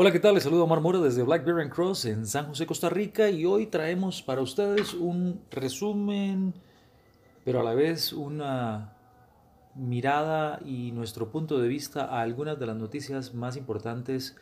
[0.00, 0.34] Hola, ¿qué tal?
[0.34, 3.44] Les saludo Omar Mora desde Black Bear and Cross en San José, Costa Rica y
[3.44, 6.54] hoy traemos para ustedes un resumen,
[7.44, 8.96] pero a la vez una
[9.74, 14.36] mirada y nuestro punto de vista a algunas de las noticias más importantes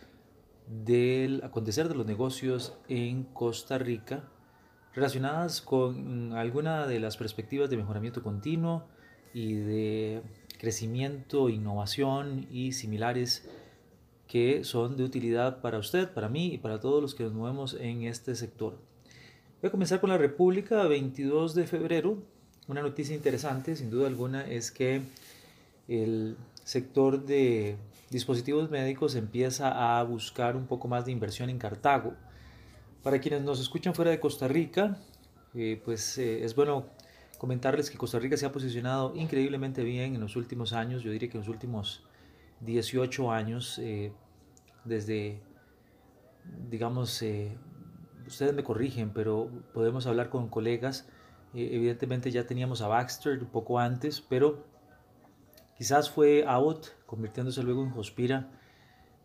[0.69, 4.25] del acontecer de los negocios en Costa Rica
[4.93, 8.85] relacionadas con alguna de las perspectivas de mejoramiento continuo
[9.33, 10.23] y de
[10.59, 13.49] crecimiento, innovación y similares
[14.27, 17.74] que son de utilidad para usted, para mí y para todos los que nos movemos
[17.74, 18.78] en este sector.
[19.62, 22.19] Voy a comenzar con la República, 22 de febrero.
[22.69, 25.02] Una noticia interesante, sin duda alguna, es que
[25.88, 27.77] el sector de
[28.10, 32.14] dispositivos médicos empieza a buscar un poco más de inversión en Cartago.
[33.02, 34.98] Para quienes nos escuchan fuera de Costa Rica,
[35.55, 36.86] eh, pues eh, es bueno
[37.38, 41.28] comentarles que Costa Rica se ha posicionado increíblemente bien en los últimos años, yo diría
[41.28, 42.02] que en los últimos
[42.61, 44.12] 18 años, eh,
[44.86, 45.40] desde,
[46.70, 47.56] digamos, eh,
[48.27, 51.08] ustedes me corrigen, pero podemos hablar con colegas.
[51.55, 54.64] Eh, evidentemente ya teníamos a Baxter un poco antes, pero
[55.77, 58.50] quizás fue Abbott convirtiéndose luego en Hospira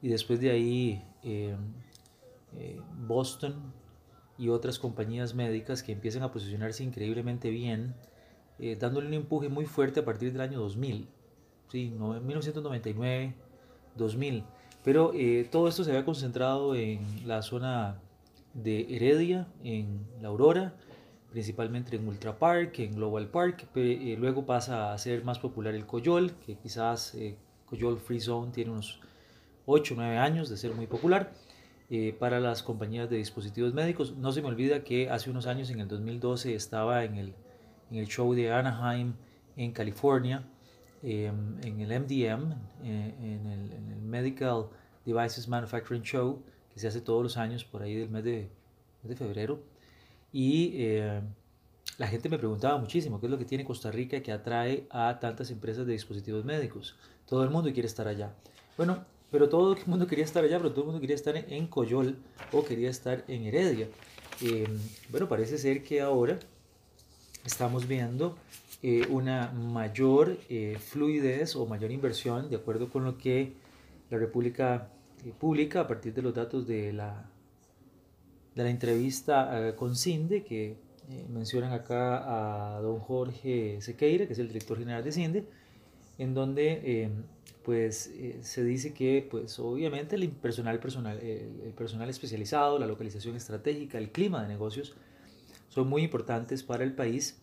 [0.02, 1.06] y después de ahí
[3.08, 3.74] Boston
[4.38, 7.96] y otras compañías médicas que empiezan a posicionarse increíblemente bien,
[8.80, 11.08] dándole un empuje muy fuerte a partir del año 2000
[11.72, 13.34] sí, 1999,
[13.96, 14.44] 2000.
[14.84, 18.00] Pero eh, todo esto se había concentrado en la zona
[18.54, 20.74] de Heredia, en La Aurora,
[21.32, 23.68] principalmente en Ultra Park, en Global Park.
[23.76, 27.38] Eh, luego pasa a ser más popular el Coyol, que quizás eh,
[27.68, 29.00] Coyol Free Zone tiene unos
[29.68, 31.32] 8 o 9 años de ser muy popular.
[32.20, 34.16] para las compañías de dispositivos médicos.
[34.16, 37.34] No se me olvida que hace unos años, en el 2012, estaba en el,
[37.92, 39.14] en el show de Anaheim,
[39.58, 40.46] en California,
[41.04, 44.68] Em, en el MDM, eh, en, el, Medical
[45.06, 46.44] Devices Manufacturing Show,
[46.74, 48.50] que se hace todos los años por ahí del mes de,
[49.04, 49.60] de febrero.
[50.32, 51.22] Y eh,
[51.98, 55.20] la gente me preguntaba muchísimo qué es lo que tiene Costa Rica que atrae a
[55.20, 56.96] tantas empresas de dispositivos médicos.
[57.26, 58.34] Todo el mundo quiere estar allá.
[58.78, 61.68] Bueno, pero todo el mundo quería estar allá, pero todo el mundo quería estar en
[61.68, 62.18] Coyol
[62.52, 63.88] o quería estar en Heredia.
[64.42, 66.38] Em, bueno, parece ser que ahora
[67.46, 68.36] estamos viendo
[68.84, 73.54] eh, una mayor eh, fluidez o mayor inversión, de acuerdo con lo que
[74.10, 74.90] la República
[75.24, 77.30] eh, publica a partir de los datos de la,
[78.56, 80.78] de la entrevista con CINDE, que
[81.30, 85.46] mencionan acá a don Jorge Sequeira, que es el director general de CINDE,
[86.18, 87.12] en donde
[87.64, 94.00] pues se dice que pues obviamente el personal, personal, el personal especializado, la localización estratégica,
[94.00, 94.96] el clima de negocios
[95.70, 97.42] son muy importantes para el país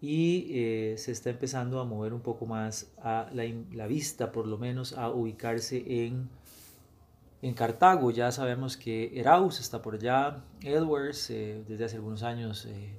[0.00, 4.46] y eh, se está empezando a mover un poco más a la, la vista, por
[4.46, 6.30] lo menos a ubicarse en,
[7.42, 8.10] en, Cartago.
[8.10, 12.96] Ya sabemos que Eraus está por allá, Edwards eh, desde hace algunos años, eh,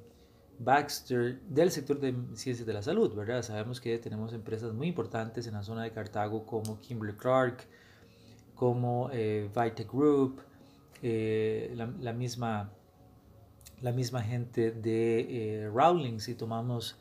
[0.60, 3.42] Baxter del sector de ciencias de la salud, ¿verdad?
[3.42, 7.66] Sabemos que tenemos empresas muy importantes en la zona de Cartago como Kimberly Clark,
[8.54, 10.40] como Vita Group,
[11.02, 12.72] la, la misma
[13.82, 16.98] la misma gente de eh, Rowling, si tomamos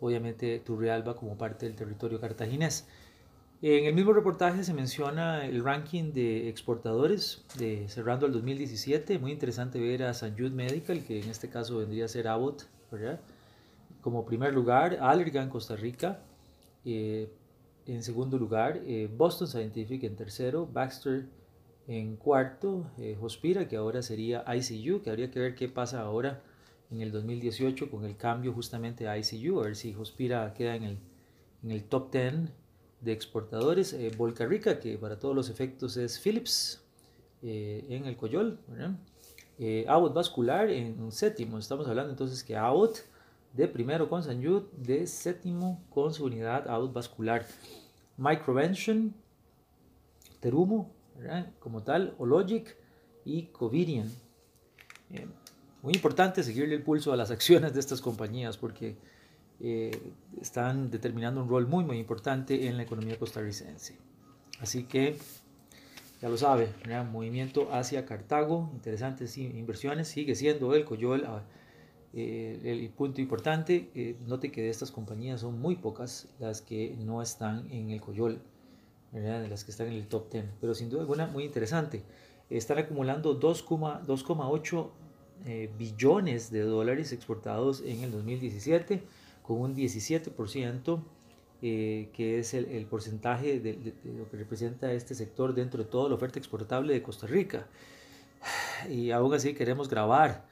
[0.00, 2.86] obviamente Turrialba como parte del territorio cartaginés.
[3.60, 9.20] En el mismo reportaje se menciona el ranking de exportadores de cerrando el 2017.
[9.20, 12.64] Muy interesante ver a San Jude Medical, que en este caso vendría a ser Abbott,
[12.90, 13.20] ¿verdad?
[14.02, 16.20] como primer lugar, Allergan Costa Rica,
[16.84, 17.32] eh,
[17.86, 21.26] en segundo lugar, eh, Boston Scientific en tercero, Baxter
[21.88, 26.42] en cuarto, eh, Hospira, que ahora sería ICU, que habría que ver qué pasa ahora
[26.90, 30.84] en el 2018 con el cambio justamente a ICU, a ver si Hospira queda en
[30.84, 30.98] el,
[31.62, 32.50] en el top 10
[33.00, 33.92] de exportadores.
[33.92, 36.82] Eh, Volca Rica, que para todos los efectos es Philips
[37.42, 38.58] eh, en el Coyol.
[39.58, 41.58] Eh, Abbott Vascular en séptimo.
[41.58, 43.04] Estamos hablando entonces que Abbott
[43.52, 44.40] de primero con San
[44.76, 47.44] de séptimo con su unidad Abbott Vascular.
[48.16, 49.14] Microvention,
[50.40, 50.90] Terumo,
[51.58, 52.76] como tal, Ologic
[53.24, 54.10] y Covirian.
[55.10, 55.26] Eh,
[55.82, 58.96] muy importante seguirle el pulso a las acciones de estas compañías porque
[59.60, 59.90] eh,
[60.40, 63.96] están determinando un rol muy muy importante en la economía costarricense.
[64.60, 65.16] Así que
[66.20, 66.68] ya lo sabe,
[67.10, 71.42] movimiento hacia Cartago, interesantes inversiones, sigue siendo el Coyol ah,
[72.12, 74.16] eh, el punto importante.
[74.26, 78.40] note que de estas compañías son muy pocas las que no están en el Coyol
[79.12, 82.02] de las que están en el top 10, pero sin duda alguna muy interesante.
[82.48, 84.90] Están acumulando 2,8
[85.44, 89.02] eh, billones de dólares exportados en el 2017,
[89.42, 91.02] con un 17%
[91.64, 96.16] eh, que es el, porcentaje de, lo que representa este sector dentro de toda la
[96.16, 97.66] oferta exportable de Costa Rica.
[98.90, 100.44] Y aún así queremos grabar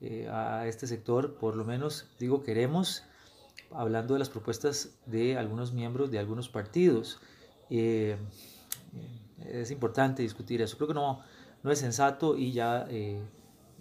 [0.00, 3.04] eh, a este sector, por lo menos digo queremos,
[3.70, 7.20] hablando de las propuestas de algunos miembros de algunos partidos.
[7.70, 8.16] Eh,
[9.46, 10.76] es importante discutir eso.
[10.76, 11.20] Creo que no,
[11.62, 12.88] no es sensato y ya,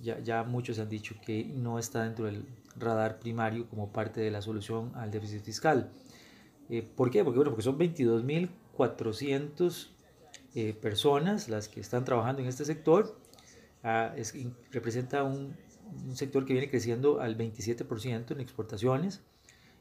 [0.02, 2.46] ya, ya muchos han dicho que no está dentro del
[2.78, 5.92] radar primario como parte de la solución al déficit fiscal.
[6.70, 7.24] Eh, ¿Por qué?
[7.24, 9.90] Porque, bueno, porque son 22.400
[10.56, 13.20] eh, personas las que están trabajando en este sector.
[13.84, 14.34] Ah, es,
[14.72, 15.56] representa un,
[16.08, 19.22] un, sector que viene creciendo al 27% en exportaciones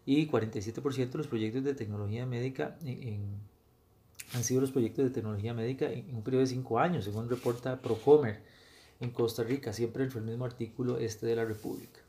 [0.04, 3.40] y 47% los proyectos de tecnología médica en,
[4.32, 7.80] han sido los proyectos de tecnología médica en, un periodo de 5 años, según reporta
[7.80, 8.40] Procomer
[9.00, 12.00] en Costa Rica, siempre en el mismo artículo este de la República.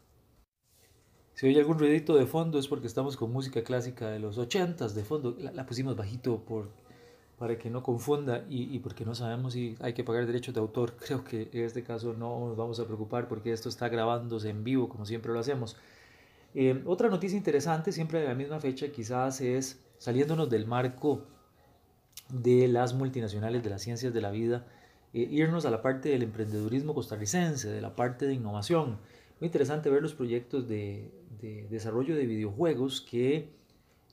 [1.33, 4.87] Si oye algún ruidito de fondo es porque estamos con música clásica de los 80
[4.87, 5.35] de fondo.
[5.37, 6.69] La, pusimos bajito por,
[7.37, 10.61] para que no confunda y, y, porque no sabemos si hay que pagar derechos de
[10.61, 10.93] autor.
[11.05, 14.63] Creo que en este caso no nos vamos a preocupar porque esto está grabándose en
[14.63, 15.75] vivo como siempre lo hacemos.
[16.53, 21.21] Eh, otra noticia interesante, siempre de la misma fecha, quizás es saliéndonos del marco
[22.29, 24.65] de las multinacionales de las ciencias de la vida,
[25.13, 28.99] eh, irnos a la parte del emprendedurismo costarricense, de la parte de innovación.
[29.39, 31.11] Muy interesante ver los proyectos de,
[31.41, 33.49] de desarrollo de videojuegos que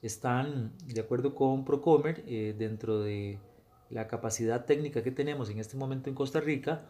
[0.02, 3.38] están, de acuerdo con Procomer, eh, dentro de
[3.90, 6.82] la capacidad técnica que tenemos en este momento en Costa Rica,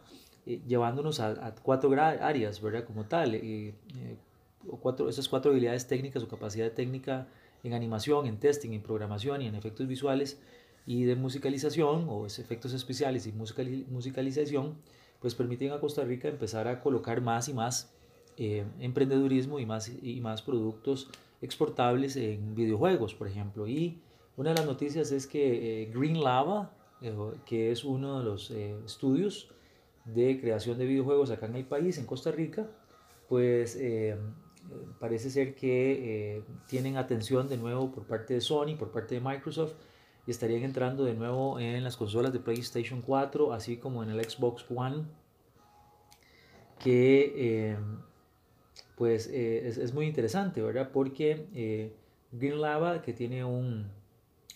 [0.45, 2.85] eh, llevándonos a, cuatro áreas, ¿verdad?
[2.85, 3.75] Como tal, eh,
[4.81, 7.27] cuatro, esas cuatro habilidades técnicas o capacidad técnica
[7.63, 10.39] en animación, en testing, en programación y en efectos visuales
[10.85, 14.75] y de musicalización o efectos especiales y musicalización,
[15.19, 17.93] pues permiten a Costa Rica empezar a colocar más y más
[18.37, 21.09] eh, emprendedurismo y más, y más productos
[21.41, 23.67] exportables en videojuegos, por ejemplo.
[23.67, 24.01] Y
[24.35, 26.71] una de las noticias es que eh, Green Lava,
[27.01, 27.15] eh,
[27.45, 29.49] que es uno de los estudios
[30.03, 32.67] de creación de videojuegos acá en el país, en Costa Rica,
[33.29, 33.79] pues
[34.99, 39.75] parece ser que tienen atención de nuevo por parte de Sony, por parte de Microsoft,
[40.25, 44.23] y estarían entrando de nuevo en las consolas de PlayStation 4, así como en el
[44.23, 45.03] Xbox One,
[46.79, 47.77] que
[48.95, 50.91] pues eh, es, muy interesante, ¿verdad?
[50.93, 51.93] Porque eh,
[52.31, 53.87] Green Lava, que tiene un,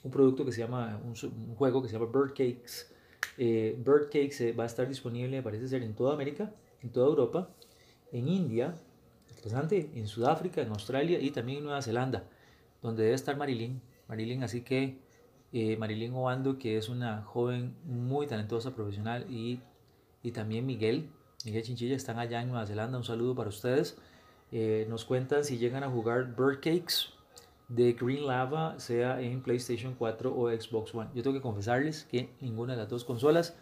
[0.04, 1.16] un producto que se llama, un,
[1.56, 2.94] juego que se llama Bird Cakes,
[3.38, 7.50] eh, Bird Cakes va a estar disponible, parece ser, en toda América, en toda Europa,
[8.12, 8.76] en India,
[9.30, 12.24] interesante, en Sudáfrica, en Australia y también en Nueva Zelanda,
[12.82, 13.82] donde debe estar Marilyn.
[14.08, 14.98] Marilyn, así que
[15.52, 19.60] Marilyn Obando, que es una joven muy talentosa, profesional, y,
[20.22, 21.10] y también Miguel,
[21.46, 22.98] Miguel Chinchilla, están allá en Nueva Zelanda.
[22.98, 23.98] Un saludo para ustedes.
[24.52, 27.10] Eh, nos cuentan si llegan a jugar Bird Cakes
[27.68, 31.10] de Green Lava, sea en PlayStation 4 o Xbox One.
[31.14, 33.56] Yo tengo que confesarles que ninguna de las dos consolas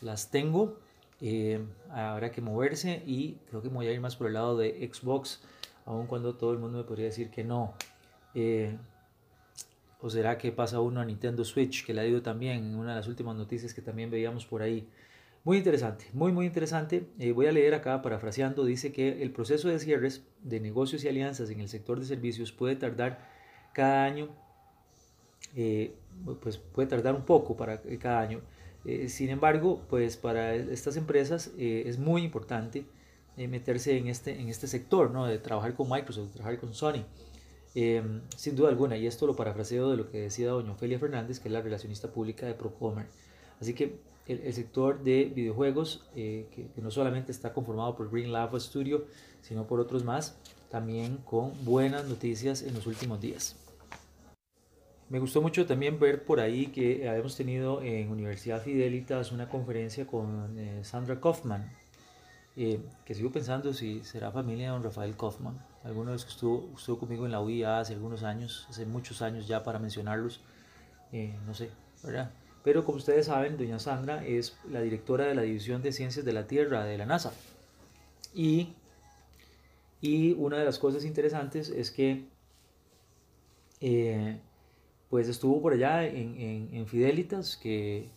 [0.00, 0.76] las tengo.
[1.20, 4.56] Eh, habrá que moverse y creo que me voy a ir más por el lado
[4.56, 5.40] de Xbox,
[5.86, 7.74] aun cuando todo el mundo me podría decir que no.
[8.34, 8.76] Eh,
[10.00, 12.96] ¿O será que pasa uno a Nintendo Switch, que ha ido también en una de
[12.96, 14.86] las últimas noticias que también veíamos por ahí?
[15.44, 17.06] Muy interesante, muy muy interesante.
[17.18, 21.08] Eh, voy a leer acá parafraseando, dice que el proceso de cierres de negocios y
[21.08, 23.18] alianzas en el sector de servicios puede tardar
[23.72, 24.28] cada año,
[25.56, 25.94] eh,
[26.42, 28.40] pues puede tardar un poco para cada año.
[28.84, 32.84] Eh, sin embargo, pues para estas empresas es muy importante
[33.36, 35.26] meterse en este, en este sector, ¿no?
[35.26, 37.04] de trabajar con Microsoft, trabajar con Sony.
[37.74, 41.48] Sin duda alguna, y esto lo parafraseo de lo que decía doña Ofelia Fernández, que
[41.48, 43.06] es la relacionista pública de Procomer.
[43.60, 48.60] Así que el, sector de videojuegos, eh, que, no solamente está conformado por Green Lava
[48.60, 49.04] Studio,
[49.42, 50.36] sino por otros más,
[50.70, 53.56] también con buenas noticias en los últimos días.
[55.08, 60.06] Me gustó mucho también ver por ahí que habíamos tenido en Universidad Fidelitas una conferencia
[60.06, 61.70] con eh, Sandra Kaufman,
[62.58, 66.32] eh, que sigo pensando si será familia de don Rafael Kaufman, alguno de los que
[66.32, 70.40] estuvo, estuvo conmigo en la UIA hace algunos años, hace muchos años ya para mencionarlos,
[71.46, 71.70] no sé,
[72.02, 72.30] ¿verdad?
[72.64, 76.32] Pero como ustedes saben, doña Sandra es la directora de la División de Ciencias de
[76.32, 77.32] la Tierra de la NASA.
[78.34, 78.74] Y,
[80.00, 82.26] y una de las cosas interesantes es que
[83.80, 84.38] eh,
[85.08, 88.10] pues estuvo por allá en, en, Fidelitas, que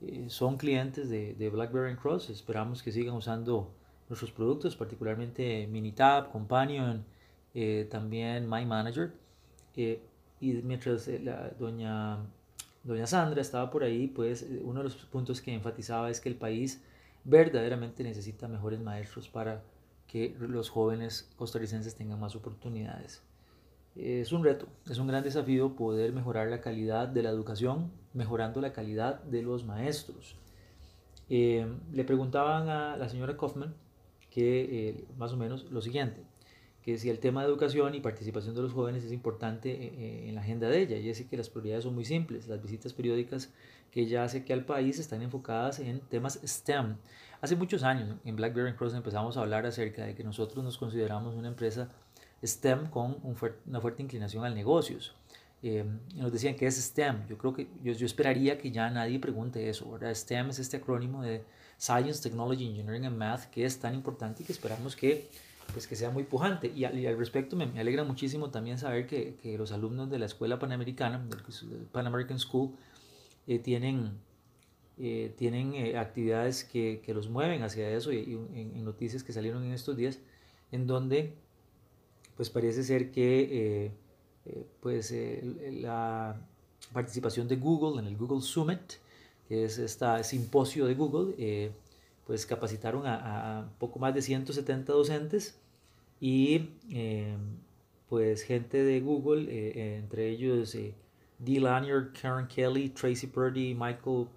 [0.00, 2.30] eh, son clientes de, de, BlackBerry Cross.
[2.30, 3.72] Esperamos que sigan usando
[4.08, 7.04] nuestros productos, particularmente Minitab, Companion,
[7.54, 9.12] eh, también My Manager.
[9.76, 12.18] y mientras la doña
[12.84, 16.28] doña Sandra estaba por ahí, pues eh, uno de los puntos que enfatizaba es que
[16.28, 16.82] el país
[17.24, 19.62] verdaderamente necesita mejores maestros para
[20.06, 23.22] que los jóvenes costarricenses tengan más oportunidades.
[23.96, 28.60] es un reto, es un gran desafío poder mejorar la calidad de la educación, mejorando
[28.60, 30.36] la calidad de los maestros.
[31.30, 33.74] Eh, le preguntaban a la señora Kaufman
[34.32, 36.22] que eh, más o menos lo siguiente,
[36.82, 40.34] que si el tema de educación y participación de los jóvenes es importante eh, en
[40.34, 43.52] la agenda de ella, y es que las prioridades son muy simples, las visitas periódicas
[43.90, 46.96] que ella hace que al país están enfocadas en temas STEM.
[47.42, 51.34] Hace muchos años en Blackberry Cross empezamos a hablar acerca de que nosotros nos consideramos
[51.34, 51.90] una empresa
[52.44, 55.14] STEM con una fuerte inclinación al negocios.
[55.62, 55.84] Eh,
[56.16, 57.26] nos decían que es STEM.
[57.28, 60.14] Yo creo que yo, yo, esperaría que ya nadie pregunte eso, ¿verdad?
[60.14, 61.44] STEM es este acrónimo de
[61.82, 65.28] Science, Technology, Engineering and Math que es tan importante y que esperamos que,
[65.72, 66.70] pues, que sea muy pujante.
[66.74, 70.58] Y, al, respecto me, alegra muchísimo también saber que, que, los alumnos de la Escuela
[70.58, 72.70] Panamericana, del Pan American School,
[73.46, 74.12] eh, tienen,
[74.98, 79.64] eh, tienen actividades que, que, los mueven hacia eso y, en, en, noticias que salieron
[79.64, 80.20] en estos días
[80.70, 81.34] en donde
[82.36, 83.92] pues parece ser que eh,
[84.46, 85.14] eh, pues,
[85.80, 86.40] la
[86.92, 88.94] participación de Google en el Google Summit,
[89.52, 91.72] que es este simposio de Google, eh,
[92.26, 95.60] pues capacitaron a, poco más de 170 docentes
[96.18, 96.70] y
[98.08, 100.74] pues gente de Google, entre ellos
[101.38, 104.28] Dee Lanier, Karen Kelly, Tracy Purdy, Michael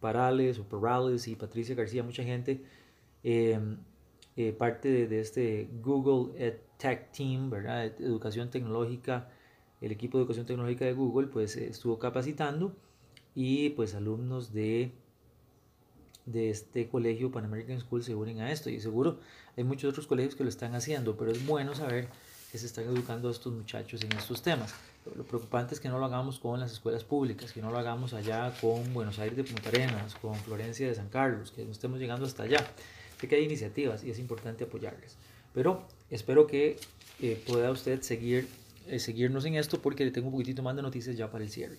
[0.00, 2.64] Parales o Perales y Patricia García, mucha gente,
[4.58, 7.84] parte de, de, este Google Tech Team, ¿verdad?
[8.00, 9.30] Educación tecnológica,
[9.80, 12.74] el equipo de educación tecnológica de Google, pues estuvo capacitando
[13.34, 14.92] y pues alumnos de,
[16.26, 19.18] de este colegio Pan American School se unen a esto y seguro
[19.56, 22.08] hay muchos otros colegios que lo están haciendo, pero es bueno saber
[22.50, 24.74] que se están educando a estos muchachos en estos temas.
[25.16, 28.12] Lo preocupante es que no lo hagamos con las escuelas públicas, que no lo hagamos
[28.12, 31.98] allá con Buenos Aires de Punta Arenas, con Florencia de San Carlos, que no estemos
[31.98, 32.66] llegando hasta allá.
[33.20, 35.16] Sé que hay iniciativas y es importante apoyarles.
[35.54, 36.78] Pero espero que
[37.20, 38.48] eh, pueda usted seguir,
[38.88, 41.50] eh, seguirnos en esto porque le tengo un poquitito más de noticias ya para el
[41.50, 41.78] cierre.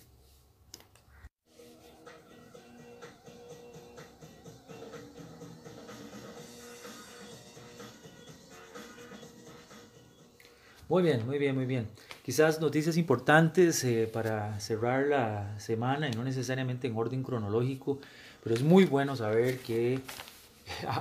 [10.92, 11.86] Muy bien, muy bien, muy bien.
[12.22, 17.98] Quizás noticias importantes eh, para cerrar la semana y no necesariamente en orden cronológico,
[18.44, 20.00] pero es muy bueno saber que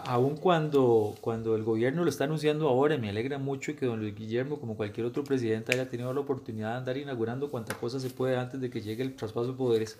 [0.05, 4.15] aun cuando, cuando el gobierno lo está anunciando ahora, me alegra mucho que don Luis
[4.15, 8.09] Guillermo, como cualquier otro presidente, haya tenido la oportunidad de andar inaugurando cuanta cosa se
[8.09, 9.97] puede antes de que llegue el traspaso de poderes.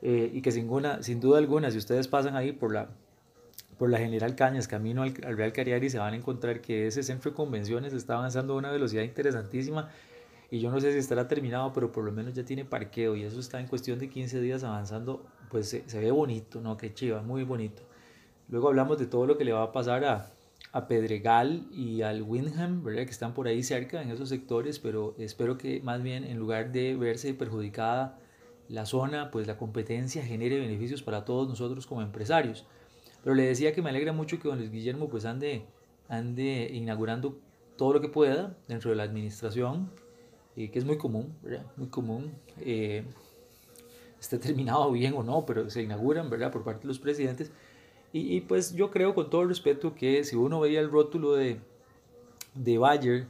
[0.00, 2.88] Eh, y que sin duda alguna, si ustedes pasan ahí por la,
[3.82, 7.32] por la General Cañas, camino al, Real Cariari, se van a encontrar que ese centro
[7.32, 9.90] de convenciones está avanzando a una velocidad interesantísima.
[10.52, 13.16] Y yo no sé si estará terminado, pero por lo menos ya tiene parqueo.
[13.16, 15.26] Y eso está en cuestión de 15 días avanzando.
[15.50, 16.76] Pues se, se ve bonito, ¿no?
[16.76, 17.82] Qué chiva, muy bonito.
[18.48, 20.30] Luego hablamos de todo lo que le va a pasar a,
[20.70, 23.02] a Pedregal y al Windham, ¿verdad?
[23.04, 26.70] que están por ahí cerca en esos sectores, pero espero que más bien en lugar
[26.70, 28.16] de verse perjudicada
[28.68, 32.64] la zona, pues la competencia genere beneficios para todos nosotros como empresarios.
[33.22, 35.64] Pero le decía que me alegra mucho que don Luis Guillermo pues ande,
[36.08, 37.38] ande inaugurando
[37.76, 39.90] todo lo que pueda dentro de la administración,
[40.56, 41.34] eh, que es muy común.
[41.76, 42.32] Muy común.
[42.58, 43.04] Eh,
[44.20, 46.52] esté terminado bien o no, pero se inauguran, ¿verdad?
[46.52, 47.52] Por parte de los presidentes
[48.14, 51.58] y, pues yo creo con todo el respeto que si uno veía el rótulo de,
[52.54, 53.26] de Bayer,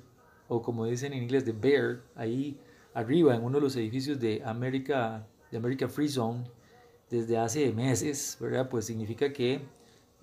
[0.49, 2.59] o como dicen en inglés, de Bear, ahí
[2.93, 6.43] arriba en uno de los edificios de America, de America Free Zone,
[7.09, 8.69] desde hace meses, ¿verdad?
[8.69, 9.61] Pues significa que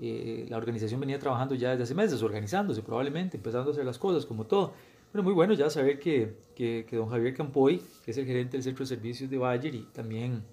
[0.01, 3.98] eh, la organización venía trabajando ya desde hace meses, organizándose probablemente, empezando a hacer las
[3.98, 4.74] cosas como todo.
[5.12, 8.58] Pero muy bueno ya saber que, que, que don Javier Campoy, que es el gerente
[8.58, 10.44] del Centro de Servicios de Bayer y también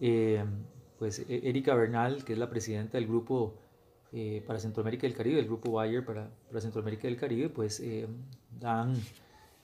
[0.00, 0.44] eh,
[0.98, 3.54] pues e-, Erika Bernal, que es la presidenta del grupo
[4.12, 7.48] eh, para Centroamérica y el Caribe, el grupo Bayer para, para Centroamérica y el Caribe,
[7.50, 8.06] pues eh,
[8.58, 8.94] dan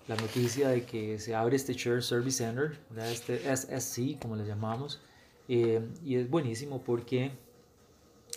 [0.07, 5.01] la noticia de que se abre este Share Service Center, este SSC, como le llamamos,
[5.49, 7.33] eh, y es buenísimo porque,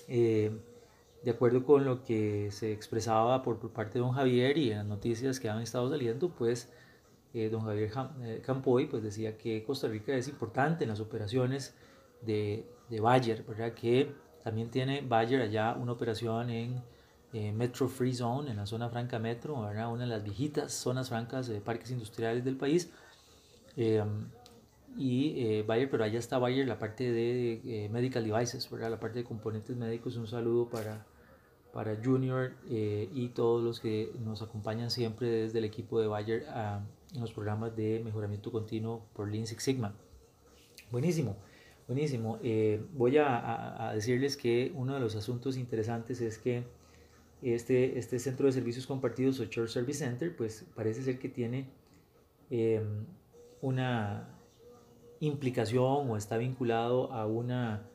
[0.07, 4.87] de acuerdo con lo que se expresaba por, parte de don Javier y en las
[4.87, 6.71] noticias que han estado saliendo, pues
[7.51, 7.91] don Javier
[8.43, 11.75] Campoy pues decía que Costa Rica es importante en las operaciones
[12.21, 13.73] de, de Bayer, ¿verdad?
[13.73, 14.11] que
[14.43, 16.81] también tiene Bayer allá una operación en
[17.33, 19.91] eh, Metro Free Zone, en la zona franca Metro, ¿verdad?
[19.91, 22.89] una de las viejitas zonas francas de parques industriales del país.
[24.89, 28.89] Eh, y eh, Bayer, pero allá está Bayer, la parte de Medical Devices, ¿verdad?
[28.89, 30.17] la parte de componentes médicos.
[30.17, 31.05] Un saludo para,
[31.73, 36.81] para Junior y todos los que nos acompañan siempre desde el equipo de Bayer ah,
[37.13, 39.93] en los programas de mejoramiento continuo por Lean Six Sigma.
[40.91, 41.35] Buenísimo.
[41.87, 42.37] Buenísimo.
[42.43, 46.63] Eh, voy a, decirles que uno de los asuntos interesantes es que
[47.41, 51.69] este, este centro de servicios compartidos o Church Service Center, pues parece ser que tiene
[52.49, 53.05] em,
[53.61, 54.36] una
[55.19, 57.87] implicación o está vinculado a una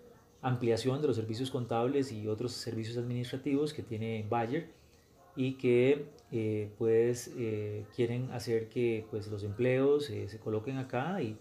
[0.43, 4.71] ampliación de los servicios contables y otros servicios administrativos que tiene Bayer
[5.37, 11.23] y que eh, pues eh, quieren hacer que pues los empleos eh, se coloquen acá
[11.23, 11.37] y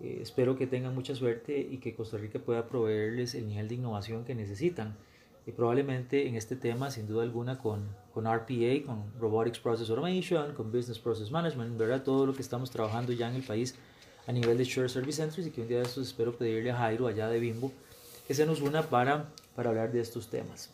[0.00, 4.24] espero que tengan mucha suerte y que Costa Rica pueda proveerles el nivel de innovación
[4.24, 4.96] que necesitan
[5.46, 10.54] y probablemente en este tema sin duda alguna con, con RPA, con Robotics Process Automation,
[10.54, 12.02] con Business Process Management, ¿verdad?
[12.02, 13.78] todo lo que estamos trabajando ya en el país
[14.26, 16.76] a nivel de Share Service Centers y que un día de estos espero pedirle a
[16.76, 17.72] Jairo allá de Bimbo
[18.26, 20.70] que se nos una para, para hablar de estos temas.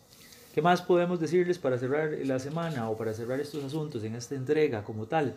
[0.55, 4.35] ¿Qué más podemos decirles para cerrar la semana o para cerrar estos asuntos en esta
[4.35, 5.37] entrega como tal?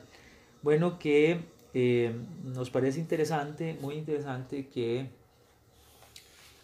[0.62, 1.40] Bueno, que
[1.74, 2.14] eh,
[2.44, 5.10] nos parece interesante, muy interesante que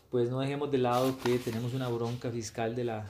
[0.10, 3.06] pues no dejemos de lado que tenemos una bronca fiscal de la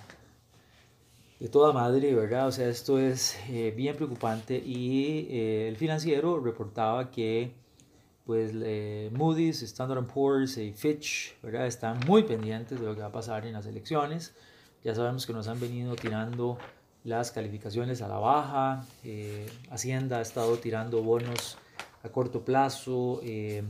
[1.40, 2.48] de toda madre, ¿verdad?
[2.48, 7.52] O sea, esto es eh, bien preocupante y eh, el financiero reportaba que
[8.26, 8.54] pues
[9.12, 11.68] Moody's, Standard Poor's y Fitch, ¿verdad?
[11.68, 14.34] Están muy pendientes de lo que va a pasar en las elecciones
[14.86, 16.60] ya sabemos que nos han venido tirando
[17.04, 18.86] las calificaciones a la baja.
[19.04, 21.58] Eh, Hacienda ha estado tirando bonos
[22.04, 23.20] a corto plazo.
[23.24, 23.64] Eh,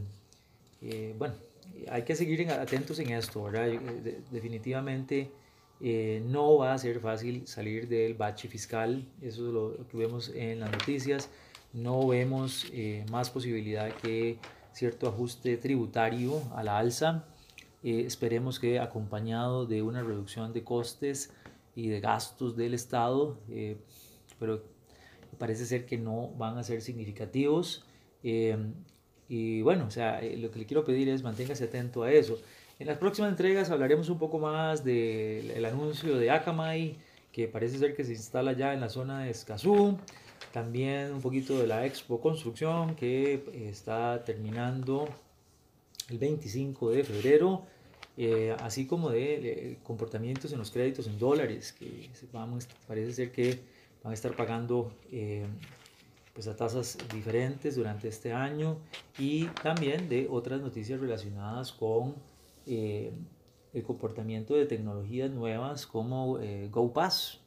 [0.81, 1.35] eh, bueno,
[1.89, 3.79] hay que seguir atentos en esto, ¿verdad?
[4.29, 5.31] definitivamente
[5.79, 9.07] no va a ser fácil salir del bache fiscal.
[9.21, 11.29] Eso es lo que vemos en las noticias.
[11.75, 12.65] No vemos
[13.11, 14.39] más posibilidad que
[14.75, 17.25] cierto ajuste tributario a la alza.
[17.81, 21.31] Eh, esperemos que acompañado de una reducción de costes
[21.75, 23.77] y de gastos del Estado, eh,
[24.39, 24.63] pero
[25.37, 27.85] parece ser que no van a ser significativos.
[28.23, 28.57] Eh,
[29.29, 32.39] y bueno, o sea, lo que le quiero pedir es manténgase atento a eso.
[32.79, 36.97] En las próximas entregas hablaremos un poco más del anuncio de Akamai,
[37.31, 39.97] que parece ser que se instala ya en la zona de Escazú.
[40.55, 45.05] También un poquito de la Expo Construcción, que está terminando
[46.09, 47.63] el 25 de febrero.
[48.15, 52.09] Eh, así como de, comportamientos en los créditos en dólares, que
[52.87, 53.59] parece ser que
[54.01, 55.45] van a estar pagando eh,
[56.33, 58.77] pues a tasas diferentes durante este año
[59.19, 62.15] y también de otras noticias relacionadas con
[62.65, 63.11] eh,
[63.73, 66.39] el comportamiento de tecnologías nuevas como
[66.71, 67.41] GoPass.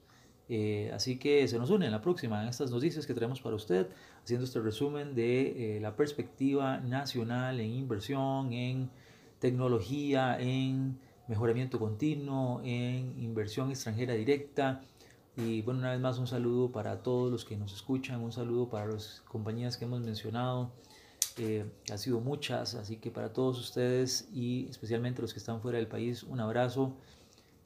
[0.95, 3.89] Así que se nos une en la próxima en estas noticias que traemos para usted,
[4.23, 8.91] haciendo este resumen de la perspectiva nacional en inversión, en
[9.39, 14.81] tecnología, en mejoramiento continuo, en inversión extranjera directa.
[15.37, 18.69] Y bueno, una vez más un saludo para todos los que nos escuchan, un saludo
[18.69, 20.73] para las compañías que hemos mencionado.
[21.37, 25.79] Eh, ha sido muchas, así que para todos ustedes y especialmente los que están fuera
[25.79, 26.97] del país, un abrazo.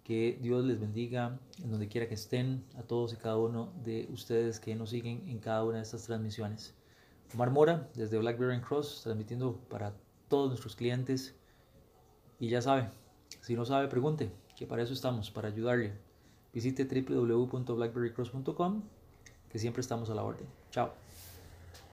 [0.04, 4.08] Que Dios les bendiga en donde quiera que estén, a todos y cada uno de
[4.12, 6.74] ustedes que nos siguen en cada una de estas transmisiones.
[7.34, 9.94] Omar Mora, desde Blackberry Cross, transmitiendo para
[10.28, 11.34] todos nuestros clientes
[12.38, 12.90] y ya sabe,
[13.40, 15.92] si no sabe, pregunte, que para eso estamos, para ayudarle.
[16.52, 18.82] Visite www.blackberrycross.com,
[19.48, 20.46] que siempre estamos a la orden.
[20.70, 21.01] Chao.